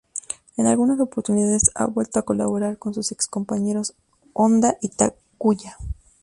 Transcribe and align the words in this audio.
En 0.57 0.65
algunas 0.65 0.99
oportunidades 0.99 1.69
ha 1.75 1.85
vuelto 1.85 2.17
a 2.17 2.23
colaborar 2.25 2.79
con 2.79 2.91
sus 2.91 3.11
ex 3.11 3.27
compañeros 3.27 3.93
Onda 4.33 4.75
y 4.81 4.89
Takuya. 4.89 5.77